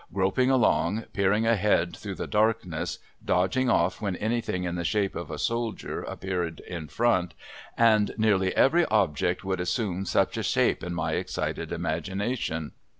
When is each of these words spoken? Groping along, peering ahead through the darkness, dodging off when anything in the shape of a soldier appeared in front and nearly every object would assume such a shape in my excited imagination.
Groping 0.11 0.49
along, 0.49 1.03
peering 1.13 1.45
ahead 1.45 1.95
through 1.95 2.15
the 2.15 2.25
darkness, 2.25 2.97
dodging 3.23 3.69
off 3.69 4.01
when 4.01 4.15
anything 4.15 4.63
in 4.63 4.73
the 4.73 4.83
shape 4.83 5.15
of 5.15 5.29
a 5.29 5.37
soldier 5.37 6.01
appeared 6.01 6.59
in 6.61 6.87
front 6.87 7.35
and 7.77 8.11
nearly 8.17 8.51
every 8.55 8.83
object 8.87 9.43
would 9.43 9.59
assume 9.59 10.03
such 10.05 10.37
a 10.37 10.41
shape 10.43 10.81
in 10.83 10.95
my 10.95 11.11
excited 11.11 11.71
imagination. 11.71 12.71